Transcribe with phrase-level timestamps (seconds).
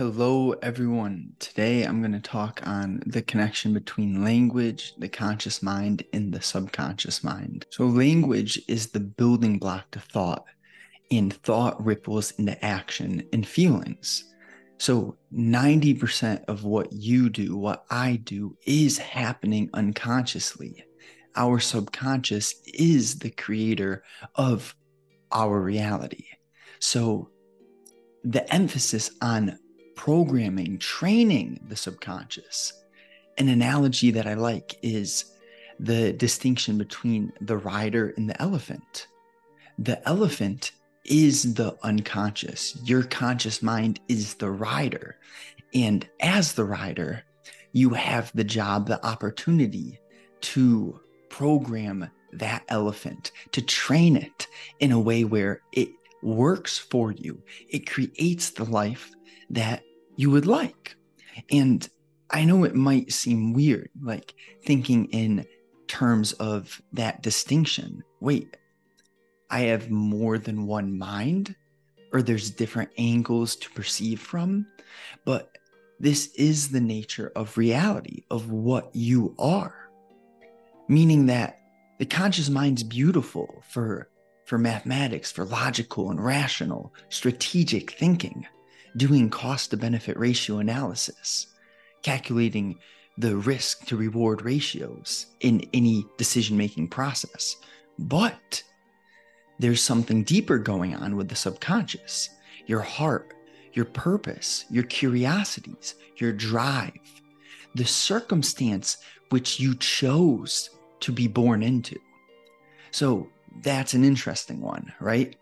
[0.00, 1.34] Hello, everyone.
[1.40, 6.40] Today I'm going to talk on the connection between language, the conscious mind, and the
[6.40, 7.66] subconscious mind.
[7.68, 10.46] So, language is the building block to thought,
[11.10, 14.24] and thought ripples into action and feelings.
[14.78, 20.82] So, 90% of what you do, what I do, is happening unconsciously.
[21.36, 24.02] Our subconscious is the creator
[24.36, 24.74] of
[25.30, 26.24] our reality.
[26.78, 27.28] So,
[28.24, 29.58] the emphasis on
[30.00, 32.72] programming, training the subconscious.
[33.36, 35.36] An analogy that I like is
[35.78, 39.08] the distinction between the rider and the elephant.
[39.78, 40.72] The elephant
[41.04, 45.18] is the unconscious, your conscious mind is the rider.
[45.74, 47.22] And as the rider,
[47.72, 50.00] you have the job, the opportunity
[50.40, 54.46] to program that elephant, to train it
[54.78, 55.90] in a way where it
[56.22, 57.42] works for you.
[57.68, 59.10] It creates the life
[59.50, 59.82] that
[60.20, 60.96] you would like.
[61.50, 61.88] And
[62.28, 65.46] I know it might seem weird, like thinking in
[65.88, 68.04] terms of that distinction.
[68.20, 68.58] Wait,
[69.48, 71.56] I have more than one mind,
[72.12, 74.66] or there's different angles to perceive from.
[75.24, 75.56] But
[75.98, 79.90] this is the nature of reality, of what you are.
[80.86, 81.58] Meaning that
[81.98, 84.10] the conscious mind's beautiful for,
[84.44, 88.46] for mathematics, for logical and rational, strategic thinking
[88.96, 91.48] doing cost to benefit ratio analysis,
[92.02, 92.78] calculating
[93.18, 97.56] the risk to reward ratios in any decision making process.
[97.98, 98.62] But
[99.58, 102.30] there's something deeper going on with the subconscious
[102.66, 103.34] your heart,
[103.72, 106.92] your purpose, your curiosities, your drive,
[107.74, 108.98] the circumstance
[109.30, 111.98] which you chose to be born into.
[112.90, 113.28] So
[113.62, 115.34] that's an interesting one, right?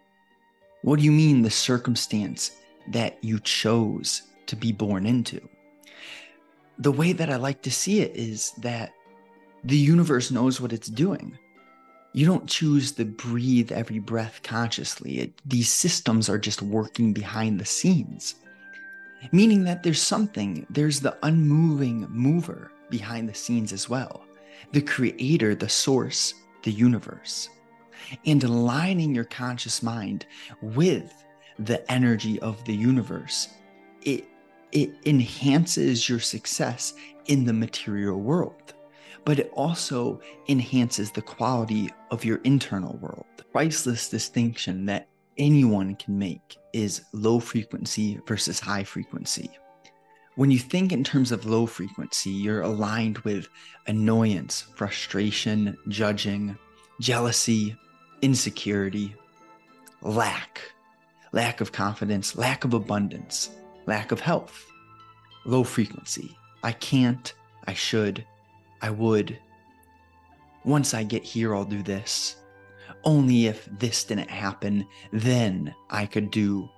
[0.82, 2.52] What do you mean the circumstance
[2.92, 5.41] that you chose to be born into.
[6.78, 8.92] The way that I like to see it is that
[9.64, 11.36] the universe knows what it's doing.
[12.12, 15.19] You don't choose to breathe every breath consciously.
[15.19, 18.37] It, these systems are just working behind the scenes,
[19.32, 24.25] meaning that there's something, there's the unmoving mover behind the scenes as well,
[24.72, 27.50] the creator, the source, the universe.
[28.25, 30.25] And aligning your conscious mind
[30.62, 31.25] with
[31.58, 33.48] the energy of the universe.
[34.02, 34.24] It
[34.70, 36.94] it enhances your success
[37.26, 38.74] in the material world,
[39.24, 43.24] but it also enhances the quality of your internal world.
[43.50, 45.08] Priceless distinction that
[45.38, 49.50] anyone can make is low frequency versus high frequency.
[50.34, 53.48] When you think in terms of low frequency, you're aligned with
[53.86, 56.56] annoyance, frustration, judging,
[57.00, 57.76] jealousy,
[58.22, 59.16] insecurity,
[60.02, 60.60] lack,
[61.33, 63.50] lack of confidence, lack of abundance,
[63.87, 64.66] lack of health,
[65.44, 66.37] low frequency.
[66.62, 67.33] I can't,
[67.66, 68.25] I should,
[68.83, 69.39] I would.
[70.65, 72.37] Once I get here, I'll do this.
[73.05, 76.69] Only if this didn't happen, then I could do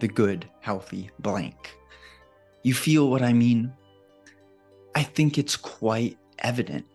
[0.00, 1.76] the good, healthy blank.
[2.62, 3.72] You feel what I mean?
[4.94, 6.86] I think it's quite evident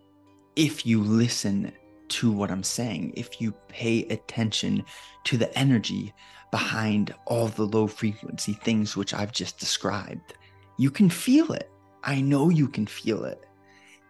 [0.55, 1.71] if you listen
[2.09, 4.83] to what I'm saying, if you pay attention
[5.25, 6.13] to the energy
[6.51, 10.33] behind all the low frequency things which I've just described.
[10.77, 11.69] You can feel it.
[12.03, 13.43] I know you can feel it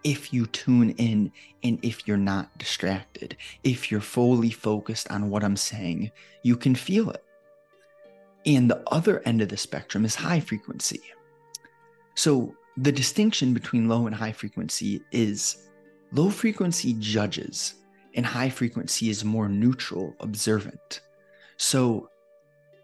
[0.04, 1.32] if you tune in
[1.64, 6.12] and if you're not distracted, if you're fully focused on what I'm saying,
[6.44, 7.24] you can feel it.
[8.46, 11.02] And the other end of the spectrum is high frequency.
[12.16, 15.68] So the distinction between low and high frequency is
[16.14, 17.76] low frequency judges
[18.16, 21.02] and high frequency is more neutral, observant.
[21.58, 22.10] So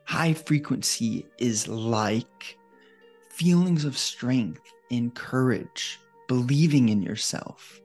[0.05, 2.57] High frequency is like
[3.29, 7.79] feelings of strength and courage, believing in yourself,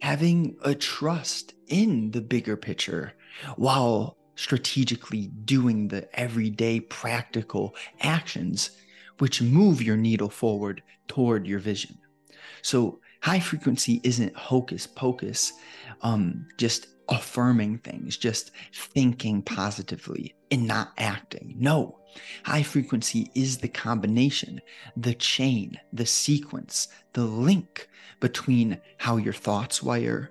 [0.00, 3.12] having a trust in the bigger picture
[3.56, 8.70] while strategically doing the everyday practical actions
[9.18, 11.98] which move your needle forward toward your vision.
[12.62, 15.52] So, high frequency isn't hocus pocus,
[16.00, 21.54] um, just affirming things, just thinking positively and not acting.
[21.58, 21.98] No,
[22.44, 24.60] high frequency is the combination,
[24.96, 27.88] the chain, the sequence, the link
[28.20, 30.30] between how your thoughts wire,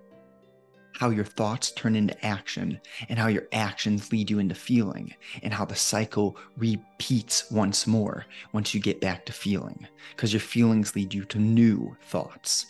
[0.93, 5.53] how your thoughts turn into action, and how your actions lead you into feeling, and
[5.53, 10.95] how the cycle repeats once more once you get back to feeling, because your feelings
[10.95, 12.65] lead you to new thoughts.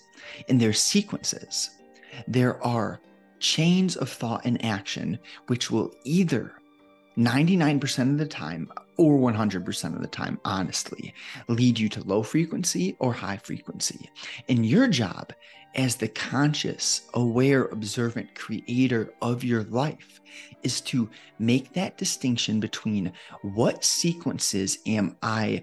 [0.48, 1.72] And there's sequences.
[2.28, 3.02] There are
[3.40, 5.18] chains of thought and action,
[5.48, 6.54] which will either
[7.20, 11.14] 99% of the time or 100% of the time, honestly,
[11.50, 14.10] lead you to low frequency or high frequency.
[14.48, 15.34] And your job
[15.76, 20.22] as the conscious, aware, observant creator of your life
[20.64, 23.12] is to make that distinction between
[23.42, 25.62] what sequences am I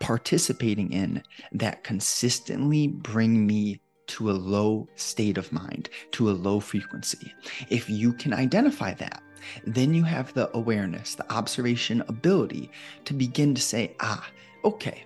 [0.00, 1.22] participating in
[1.52, 7.32] that consistently bring me to a low state of mind, to a low frequency.
[7.68, 9.22] If you can identify that,
[9.64, 12.70] then you have the awareness, the observation ability
[13.04, 14.26] to begin to say, ah,
[14.64, 15.04] okay,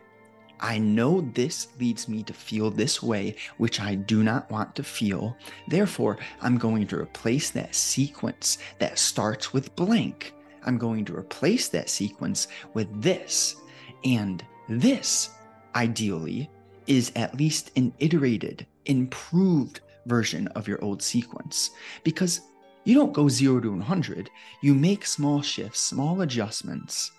[0.60, 4.82] I know this leads me to feel this way, which I do not want to
[4.82, 5.36] feel.
[5.68, 10.32] Therefore, I'm going to replace that sequence that starts with blank.
[10.64, 13.56] I'm going to replace that sequence with this.
[14.04, 15.30] And this,
[15.74, 16.50] ideally,
[16.86, 21.70] is at least an iterated, improved version of your old sequence.
[22.04, 22.40] Because
[22.84, 27.10] you don't go 0 to 100, you make small shifts, small adjustments.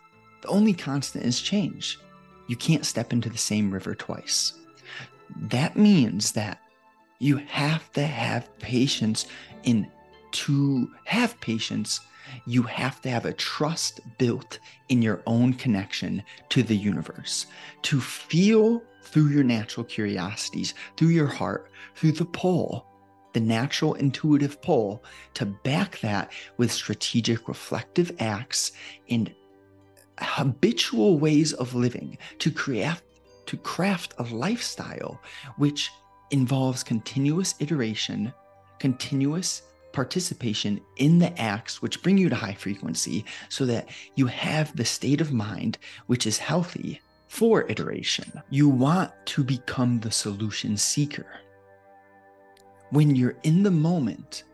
[0.42, 2.00] The only constant is change.
[2.48, 4.54] You can't step into the same river twice.
[5.36, 6.60] That means that
[7.20, 9.26] you have to have patience
[9.64, 9.90] in
[10.32, 12.02] to have patience
[12.46, 14.60] you have to have a trust built
[14.90, 17.46] in your own connection to the universe
[17.84, 22.86] to feel through your natural curiosities through your heart through the pull
[23.36, 25.04] the natural intuitive pull
[25.34, 28.72] to back that with strategic reflective acts
[29.10, 29.36] and
[30.20, 33.02] habitual ways of living to create
[33.46, 35.20] to craft a lifestyle
[35.58, 35.92] which
[36.32, 38.32] involves continuous iteration
[38.80, 44.74] continuous participation in the acts which bring you to high frequency so that you have
[44.78, 48.31] the state of mind which is healthy for iteration.
[48.50, 51.26] You want to become the solution seeker
[52.95, 54.45] when you're in the moment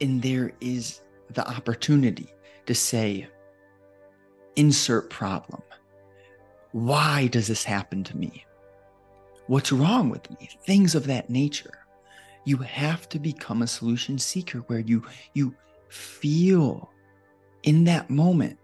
[0.00, 2.26] and there is the opportunity
[2.66, 3.28] to say,
[4.56, 5.62] insert problem.
[6.72, 8.44] Why does this happen to me?
[9.46, 10.50] What's wrong with me?
[10.66, 11.86] Things of that nature.
[12.44, 15.04] You have to become a solution seeker where you
[15.34, 15.54] you
[15.88, 16.90] feel
[17.62, 18.58] in that moment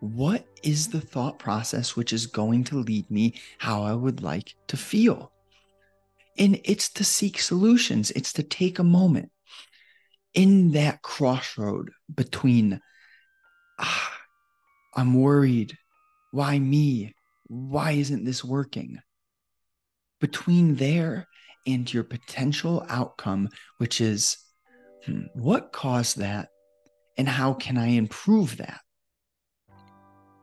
[0.00, 4.54] what is the thought process which is going to lead me how I would like
[4.66, 5.32] to feel.
[6.38, 9.30] And it's to seek solutions, it's to take a moment
[10.34, 12.80] in that crossroad between,
[13.78, 14.12] ah,
[14.94, 15.76] I'm worried.
[16.30, 17.14] Why me?
[17.46, 18.98] Why isn't this working?
[20.20, 21.26] Between there
[21.66, 23.48] and your potential outcome,
[23.78, 24.36] which is,
[25.04, 26.48] hmm, what caused that?
[27.16, 28.80] And how can I improve that?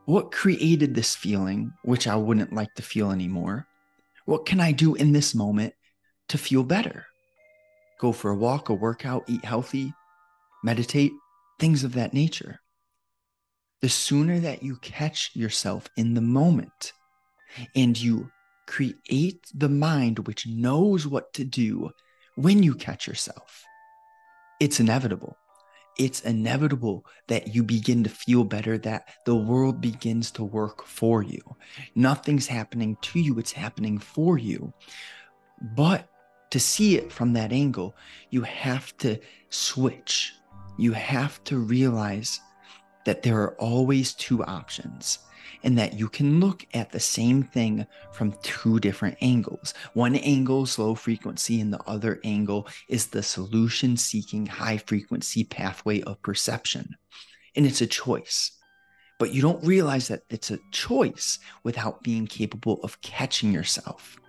[0.06, 3.66] What created this feeling, which I wouldn't like to feel anymore?
[4.26, 5.74] What can I do in this moment
[6.28, 7.06] to feel better.
[8.00, 9.92] Go for a walk, a workout, eat healthy,
[10.62, 11.12] meditate,
[11.58, 12.60] things of that nature.
[13.80, 16.92] The sooner that you catch yourself in the moment
[17.76, 18.30] and you
[18.66, 21.90] create the mind which knows what to do
[22.36, 23.62] when you catch yourself,
[24.60, 25.36] it's inevitable.
[25.96, 31.22] It's inevitable that you begin to feel better, that the world begins to work for
[31.22, 31.40] you.
[31.94, 34.72] Nothing's happening to you, it's happening for you.
[35.76, 36.08] But
[36.54, 37.96] to see it from that angle,
[38.30, 39.18] you have to
[39.50, 40.34] switch.
[40.78, 42.38] You have to realize
[43.06, 45.18] that there are always two options
[45.64, 49.74] and that you can look at the same thing from two different angles.
[49.94, 55.42] One angle is low frequency, and the other angle is the solution seeking high frequency
[55.42, 56.94] pathway of perception.
[57.56, 58.52] And it's a choice.
[59.18, 64.20] But you don't realize that it's a choice without being capable of catching yourself.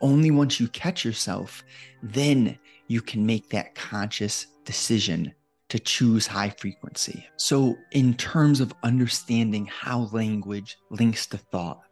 [0.00, 1.64] Only once you catch yourself,
[2.02, 5.34] then you can make that conscious decision
[5.68, 7.26] to choose high frequency.
[7.36, 11.82] So, in terms of understanding how language links to thought,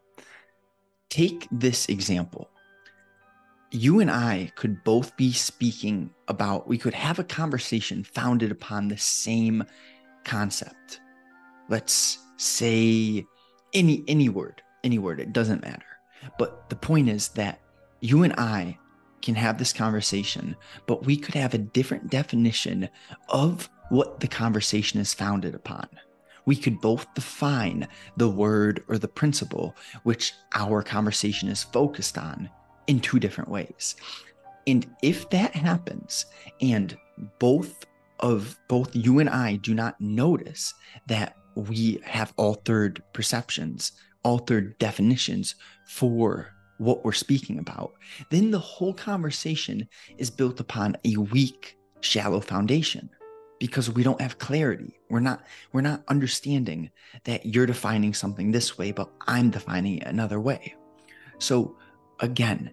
[1.11, 2.49] take this example.
[3.71, 8.89] You and I could both be speaking about, we could have a conversation founded upon
[8.89, 9.65] the same
[10.25, 11.01] concept.
[11.69, 13.25] Let's say
[13.75, 15.85] any any word, any word, it doesn't matter.
[16.39, 17.61] But the point is that
[18.07, 18.79] you and I
[19.21, 20.55] can have this conversation,
[20.87, 22.89] but we could have a different definition
[23.29, 25.89] of what the conversation is founded upon.
[26.45, 32.49] We could both define the word or the principle which our conversation is focused on
[32.87, 33.97] in two different ways.
[34.69, 36.27] And if that happens
[36.61, 36.97] and
[37.41, 37.85] both
[38.21, 40.73] of both you and I do not notice
[41.09, 45.57] that we have altered perceptions, altered definitions
[45.89, 47.93] for what we're speaking about,
[48.31, 53.11] then the whole conversation is built upon a weak, shallow foundation.
[53.59, 54.99] because we don't have clarity.
[55.09, 56.91] We're not we're not understanding
[57.25, 60.75] that you're defining something this way, but I'm defining it another way.
[61.39, 61.77] So
[62.21, 62.71] again,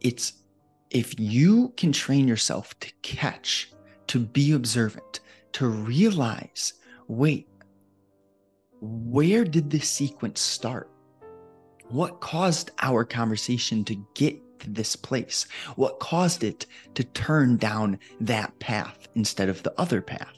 [0.00, 0.34] it's
[0.90, 3.72] if you can train yourself to catch,
[4.08, 5.20] to be observant,
[5.52, 6.74] to realize,
[7.08, 7.48] wait,
[8.80, 10.90] where did this sequence start?
[11.92, 15.46] What caused our conversation to get to this place?
[15.76, 20.34] What caused it to turn down that path instead of the other path?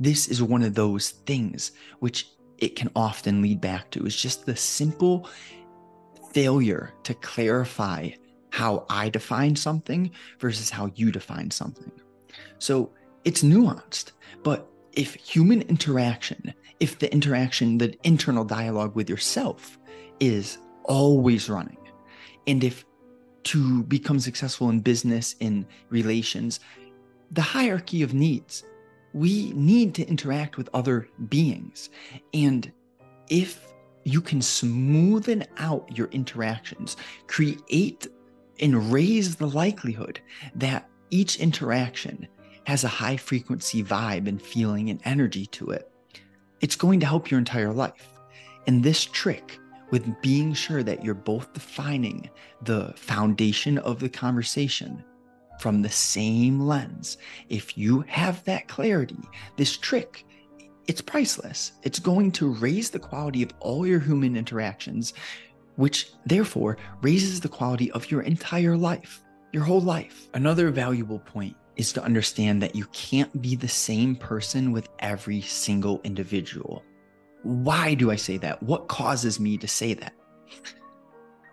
[0.00, 4.04] This is one of those things which it can often lead back to.
[4.04, 5.30] It's just the simple
[6.32, 8.10] failure to clarify
[8.50, 10.10] how I define something
[10.40, 11.92] versus how you define something.
[12.58, 12.92] So
[13.24, 14.10] it's nuanced,
[14.42, 19.78] but if human interaction, if the interaction, the internal dialogue with yourself
[20.20, 21.78] is always running,
[22.46, 22.84] and if
[23.44, 26.60] to become successful in business, in relations,
[27.30, 28.64] the hierarchy of needs,
[29.14, 31.88] we need to interact with other beings.
[32.34, 32.70] And
[33.28, 33.72] if
[34.04, 36.96] you can smoothen out your interactions,
[37.26, 38.06] create
[38.60, 40.20] and raise the likelihood
[40.54, 42.26] that each interaction
[42.64, 45.90] has a high frequency vibe and feeling and energy to it,
[46.60, 48.08] it's going to help your entire life.
[48.66, 49.58] And this trick
[49.90, 52.28] with being sure that you're both defining
[52.62, 55.04] the foundation of the conversation
[55.60, 57.18] from the same lens,
[57.48, 59.18] if you have that clarity,
[59.56, 60.24] this trick,
[60.86, 61.72] it's priceless.
[61.82, 65.12] It's going to raise the quality of all your human interactions,
[65.76, 70.28] which therefore raises the quality of your entire life, your whole life.
[70.34, 75.40] Another valuable point is to understand that you can't be the same person with every
[75.40, 76.82] single individual.
[77.48, 78.62] Why do I say that?
[78.62, 80.12] What causes me to say that?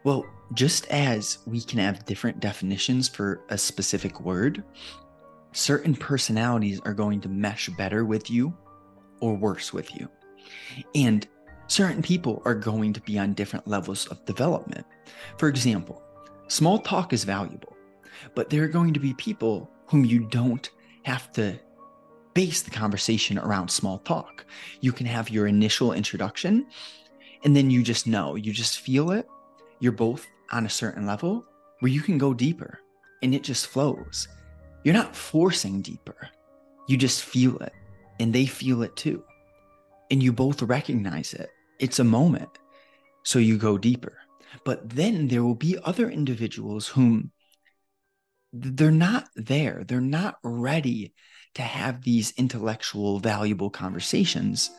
[0.04, 4.62] Well, just as we can have different definitions for a specific word,
[5.54, 8.54] certain personalities are going to mesh better with you
[9.22, 10.10] or worse with you.
[10.96, 11.26] And
[11.68, 14.86] certain people are going to be on different levels of development.
[15.38, 16.04] For example,
[16.50, 17.74] small talk is valuable,
[18.34, 20.70] but there are going to be people whom you don't
[21.04, 21.58] have to
[22.36, 24.46] base the conversation around small talk.
[24.82, 26.68] You can have your initial introduction
[27.44, 29.28] and then you just know, you just feel it.
[29.80, 31.44] You're both on a certain level
[31.80, 32.80] where you can go deeper
[33.24, 34.28] and it just flows.
[34.84, 36.30] You're not forcing deeper,
[36.88, 37.74] you just feel it
[38.20, 39.24] and they feel it too.
[40.12, 41.50] And you both recognize it.
[41.80, 42.50] It's a moment.
[43.24, 44.20] So you go deeper.
[44.64, 47.32] But then there will be other individuals whom
[48.56, 49.84] they're not there.
[49.88, 51.14] They're not ready
[51.56, 54.72] to have these intellectual, valuable conversations.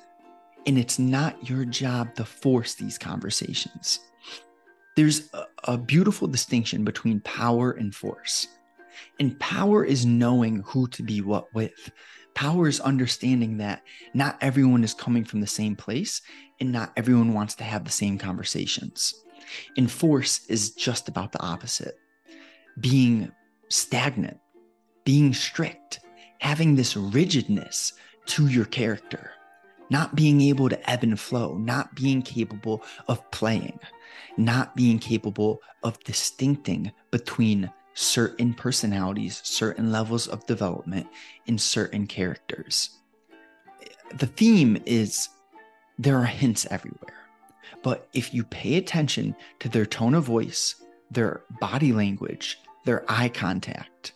[0.66, 4.00] And it's not your job to force these conversations.
[4.96, 8.48] There's a, a, beautiful distinction between power and force.
[9.20, 11.90] And power is knowing who to be what with.
[12.34, 13.82] Power is understanding that
[14.14, 16.22] not everyone is coming from the same place
[16.60, 19.14] and not everyone wants to have the same conversations.
[19.76, 21.98] And force is just about the opposite
[22.80, 23.32] being
[23.68, 24.38] stagnant,
[25.04, 26.00] being strict,
[26.40, 27.92] having this rigidness
[28.26, 29.30] to your character,
[29.90, 33.78] not being able to ebb and flow, not being capable of playing,
[34.36, 41.06] not being capable of distincting between certain personalities, certain levels of development
[41.46, 42.90] in certain characters.
[44.14, 45.28] The theme is
[45.98, 47.14] there are hints everywhere.
[47.82, 50.76] But if you pay attention to their tone of voice,
[51.10, 54.12] their body language, their eye contact,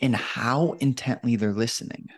[0.00, 2.08] and how intently they're listening,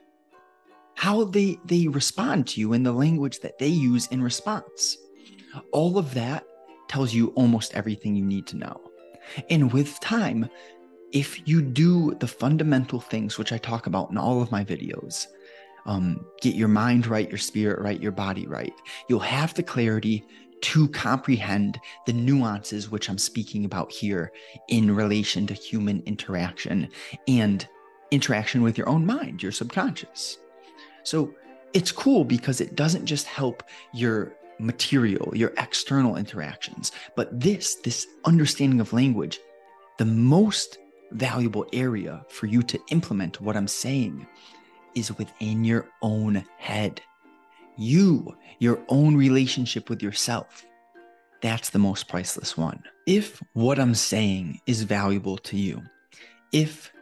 [0.96, 4.98] how they, they respond to you in the language that they use in response.
[5.72, 6.44] All of that
[6.88, 8.80] tells you almost everything you need to know.
[9.48, 10.48] And with time,
[11.12, 15.26] if you do the fundamental things which I talk about in all of my videos,
[15.86, 18.74] um, get your mind right, your spirit right, your body right,
[19.08, 20.24] you'll have the clarity
[20.62, 24.32] to comprehend the nuances which I'm speaking about here
[24.68, 26.88] in relation to human interaction
[27.28, 27.66] and
[28.10, 30.38] interaction with your own mind, your subconscious.
[31.02, 31.34] So
[31.72, 38.06] it's cool because it doesn't just help your material, your external interactions, but this, this
[38.24, 39.40] understanding of language,
[39.98, 40.78] the most
[41.10, 44.26] valuable area for you to implement what I'm saying
[44.94, 47.00] is within your own head
[47.76, 50.64] you, your own relationship with yourself.
[51.40, 52.82] That's the most priceless one.
[53.06, 55.82] If what I'm saying is valuable to you,
[56.52, 56.92] if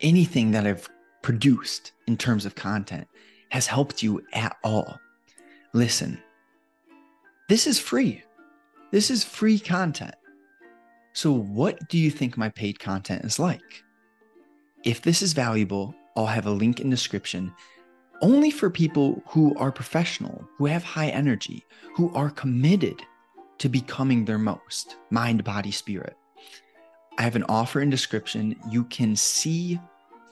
[0.00, 0.88] anything that I've
[1.22, 3.06] produced in terms of content
[3.50, 4.98] has helped you at all,
[5.72, 6.18] listen,
[7.48, 8.22] this is free.
[8.90, 10.14] This is free content.
[11.12, 13.84] So, what do you think my paid content is like?
[14.82, 17.52] If this is valuable, I'll have a link in description
[18.20, 23.02] only for people who are professional, who have high energy, who are committed
[23.58, 26.16] to becoming their most mind, body, spirit.
[27.18, 28.56] I have an offer in description.
[28.68, 29.78] You can see,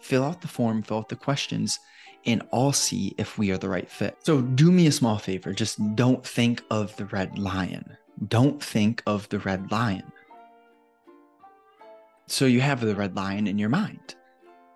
[0.01, 1.79] fill out the form, fill out the questions,
[2.27, 4.17] and I'll see if we are the right fit.
[4.23, 5.53] So do me a small favor.
[5.53, 7.97] Just don't think of the red lion.
[8.29, 10.11] Don't think of the red lion.
[12.27, 14.15] So you have the red lion in your mind.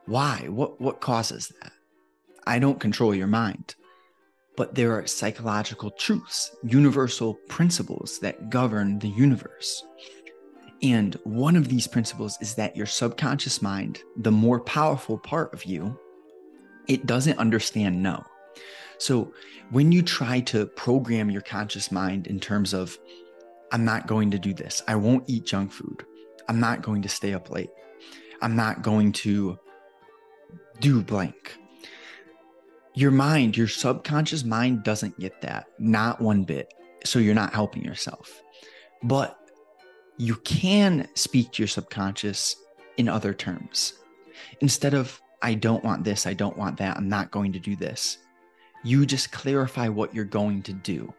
[0.07, 0.47] Why?
[0.49, 1.73] What what causes that?
[2.47, 3.75] I don't control your mind.
[4.57, 9.85] But there are psychological truths, universal principles that govern the universe.
[10.83, 15.65] And one of these principles is that your subconscious mind, the more powerful part of
[15.65, 15.99] you,
[16.87, 18.25] it doesn't understand no.
[18.99, 19.33] So
[19.71, 22.99] when you try to program your conscious mind in terms of,
[23.73, 26.05] I'm not going to do this, I won't eat junk food,
[26.49, 27.71] I'm not going to stay up late,
[28.41, 29.59] I'm not going to
[30.81, 31.59] do blank,
[32.97, 36.73] your mind, your subconscious mind doesn't get that, not one bit.
[37.05, 38.43] So you're not helping yourself.
[39.03, 39.39] But
[40.17, 42.57] you can speak to your subconscious
[42.97, 43.93] in other terms.
[44.63, 47.77] Instead of, I don't want this, I don't want that, I'm not going to do
[47.77, 48.17] this,
[48.83, 51.13] you just clarify what you're going to do.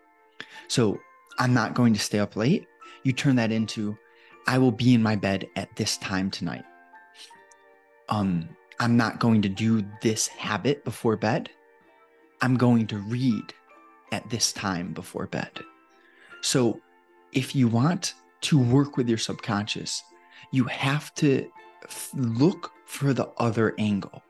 [0.67, 0.99] So
[1.37, 2.65] I'm not going to stay up late.
[3.03, 3.95] You turn that into,
[4.47, 6.65] I will be in my bed at this time tonight.
[8.09, 11.51] Um, I'm not going to do this habit before bed.
[12.41, 13.53] I'm going to read
[14.11, 15.51] at this time before bed.
[16.41, 16.79] So,
[17.33, 20.03] if you want to work with your subconscious,
[20.51, 21.49] you have to
[21.83, 24.23] f- look for the other angle.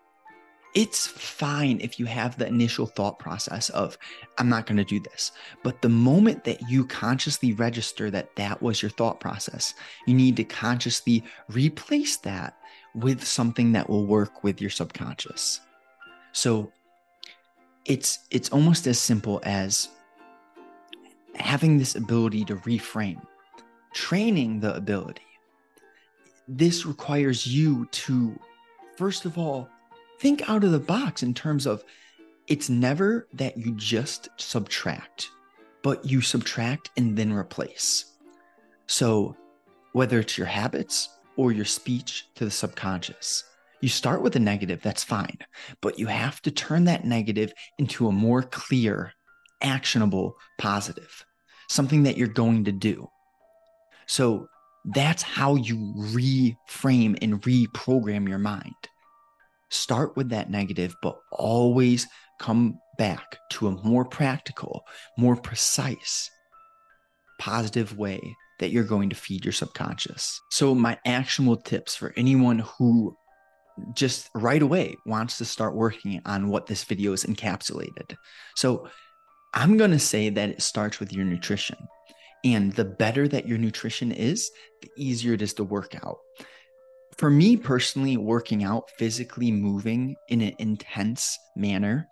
[0.73, 3.97] It's fine if you have the initial thought process of,
[4.37, 5.31] I'm not going to do this.
[5.63, 9.73] But the moment that you consciously register that that was your thought process,
[10.05, 12.57] you need to consciously replace that
[12.93, 15.61] with something that will work with your subconscious.
[16.31, 16.71] So
[17.87, 19.89] it's it's almost as simple as
[21.35, 23.21] having this ability to reframe
[23.93, 25.21] training the ability.
[26.47, 28.37] This requires you to
[28.97, 29.69] first of all
[30.19, 31.83] think out of the box in terms of
[32.47, 35.29] it's never that you just subtract
[35.83, 38.17] but you subtract and then replace.
[38.87, 39.37] So
[39.93, 43.45] whether it's your habits or your speech to the subconscious
[43.81, 45.37] you start with a negative, that's fine,
[45.81, 49.13] but you have to turn that negative into a more clear,
[49.61, 51.25] actionable positive,
[51.69, 53.07] something that you're going to do.
[54.07, 54.47] So
[54.85, 58.73] that's how you reframe and reprogram your mind.
[59.69, 62.07] Start with that negative, but always
[62.39, 64.83] come back to a more practical,
[65.17, 66.29] more precise,
[67.37, 70.41] positive way that you're going to feed your subconscious.
[70.49, 73.15] So, my actionable tips for anyone who
[73.93, 78.15] just right away wants to start working on what this video is encapsulated.
[78.55, 78.87] So
[79.53, 81.77] I'm going to say that it starts with your nutrition.
[82.43, 86.17] And the better that your nutrition is, the easier it is to work out.
[87.17, 92.07] For me personally, working out, physically moving in an intense manner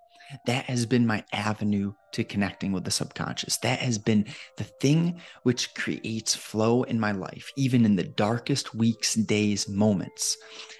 [0.45, 3.57] that has been my avenue to connecting with the subconscious.
[3.57, 4.25] That has been
[4.57, 10.37] the thing which creates flow in my life, even in the darkest weeks, days, moments.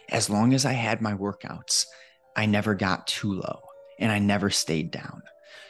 [0.10, 1.86] As long as I had my workouts,
[2.36, 3.62] I never got too low
[4.00, 5.22] and I never stayed down.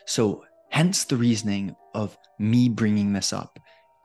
[0.06, 3.60] So, hence the reasoning of me bringing this up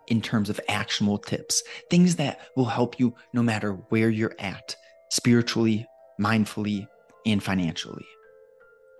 [0.08, 4.76] in terms of actionable tips, things that will help you no matter where you're at,
[5.10, 5.86] spiritually,
[6.20, 6.86] mindfully,
[7.26, 8.06] and financially.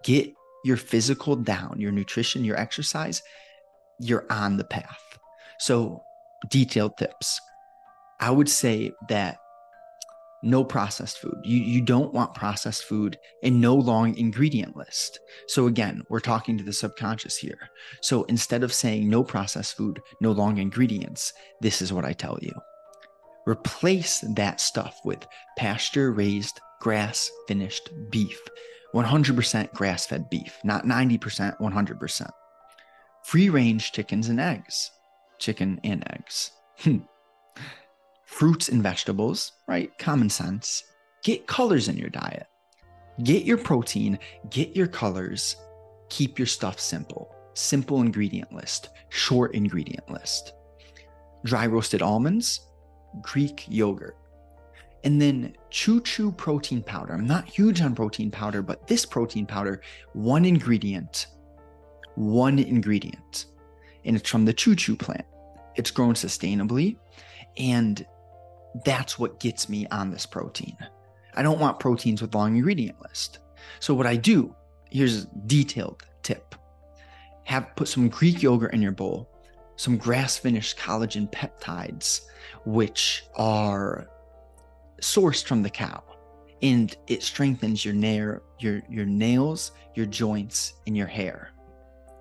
[0.04, 0.32] Get
[0.64, 3.22] your physical down, your nutrition, your exercise,
[3.98, 5.18] you're on the path.
[5.58, 6.02] So,
[6.48, 7.40] detailed tips.
[8.18, 9.38] I would say that
[10.42, 11.36] no processed food.
[11.44, 15.20] You, you don't want processed food and no long ingredient list.
[15.48, 17.70] So, again, we're talking to the subconscious here.
[18.00, 22.38] So, instead of saying no processed food, no long ingredients, this is what I tell
[22.40, 22.52] you
[23.46, 28.40] replace that stuff with pasture raised, grass finished beef
[28.94, 32.30] 100% grass fed beef, not 90%, 100%.
[33.24, 34.90] Free range chickens and eggs,
[35.38, 36.52] chicken and eggs.
[36.78, 36.98] Hmm.
[38.24, 39.90] Fruits and vegetables, right?
[39.98, 40.84] Common sense.
[41.22, 42.46] Get colors in your diet.
[43.22, 45.56] Get your protein, get your colors,
[46.08, 47.34] keep your stuff simple.
[47.54, 50.54] Simple ingredient list, short ingredient list.
[51.44, 52.60] Dry roasted almonds,
[53.20, 54.16] Greek yogurt,
[55.04, 57.14] and then Choo Choo protein powder.
[57.14, 59.82] I'm not huge on protein powder, but this protein powder,
[60.12, 61.26] one ingredient,
[62.14, 63.46] one ingredient,
[64.04, 65.24] and it's from the Choo Choo plant.
[65.76, 66.96] It's grown sustainably,
[67.56, 68.04] and
[68.84, 70.76] that's what gets me on this protein.
[71.34, 73.38] I don't want proteins with long ingredient list.
[73.78, 74.54] So what I do
[74.90, 76.54] here's a detailed tip.
[77.44, 79.28] Have put some Greek yogurt in your bowl,
[79.76, 82.22] some grass finished collagen peptides,
[82.64, 84.08] which are
[85.02, 86.02] sourced from the cow.
[86.62, 91.52] And it strengthens your nail, your your nails, your joints, and your hair,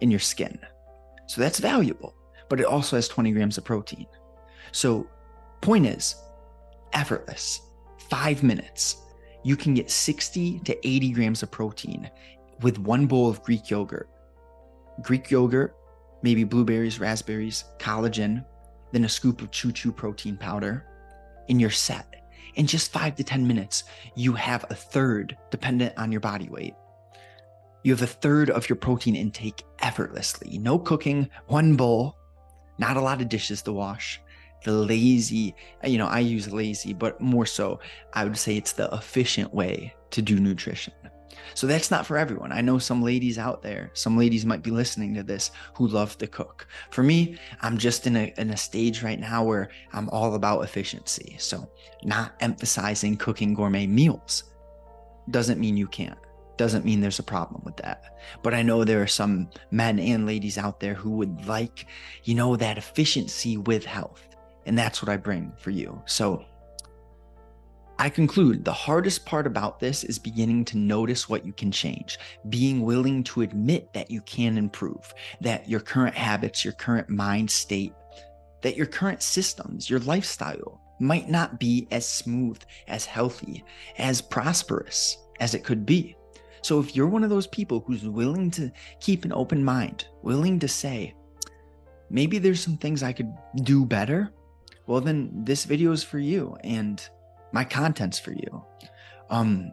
[0.01, 0.57] and your skin.
[1.27, 2.15] So that's valuable.
[2.47, 4.07] But it also has 20 grams of protein.
[4.71, 5.07] So
[5.61, 6.15] point is,
[6.93, 7.61] effortless.
[8.09, 8.97] Five minutes.
[9.43, 12.09] You can get 60 to 80 grams of protein
[12.61, 14.09] with one bowl of Greek yogurt.
[15.01, 15.75] Greek yogurt,
[16.23, 18.43] maybe blueberries, raspberries, collagen,
[18.91, 20.85] then a scoop of choo choo protein powder,
[21.47, 22.18] and you're set.
[22.59, 26.73] In just five to 10 minutes, you have a third, dependent on your body weight.
[27.83, 30.57] You have a third of your protein intake effortlessly.
[30.57, 32.17] No cooking, one bowl,
[32.77, 34.19] not a lot of dishes to wash.
[34.65, 37.79] The lazy, you know, I use lazy, but more so,
[38.11, 40.91] I would say it's the efficient way to do nutrition.
[41.53, 42.51] So that's not for everyone.
[42.51, 46.17] I know some ladies out there, some ladies might be listening to this who love
[46.19, 46.67] to cook.
[46.91, 50.63] For me, I'm just in a, in a stage right now where I'm all about
[50.63, 51.35] efficiency.
[51.39, 51.69] So,
[52.03, 54.45] not emphasizing cooking gourmet meals
[55.29, 56.17] doesn't mean you can't.
[56.57, 58.17] Doesn't mean there's a problem with that.
[58.43, 61.87] But I know there are some men and ladies out there who would like,
[62.23, 64.27] you know, that efficiency with health.
[64.65, 66.01] And that's what I bring for you.
[66.05, 66.45] So,
[68.01, 72.17] I conclude the hardest part about this is beginning to notice what you can change,
[72.47, 77.51] being willing to admit that you can improve, that your current habits, your current mind
[77.51, 77.91] state,
[78.61, 83.65] that your current systems, your lifestyle might not be as smooth, as healthy,
[83.97, 86.15] as prosperous as it could be.
[86.61, 90.57] So if you're one of those people who's willing to keep an open mind, willing
[90.59, 91.15] to say,
[92.09, 93.33] maybe there's some things I could
[93.63, 94.31] do better,
[94.87, 96.57] well, then this video is for you.
[96.63, 97.05] And
[97.51, 98.63] my content's for you.
[99.29, 99.71] Um,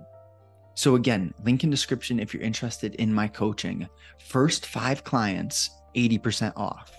[0.75, 3.89] so again, link in description if you're interested in my coaching.
[4.19, 6.93] First five clients, 80% off.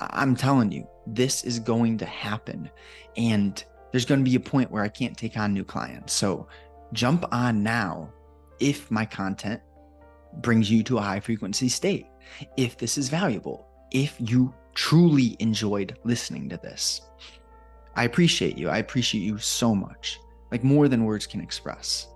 [0.00, 2.68] I'm telling you, this is going to happen.
[3.16, 6.12] And there's going to be a point where I can't take on new clients.
[6.12, 6.48] So
[6.92, 8.12] jump on now
[8.58, 9.60] if my content
[10.40, 12.06] brings you to a high frequency state,
[12.56, 17.02] if this is valuable, if you truly enjoyed listening to this.
[17.96, 18.68] I appreciate you.
[18.68, 20.18] I appreciate you so much,
[20.50, 22.08] like more than words can express.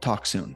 [0.00, 0.54] Talk soon.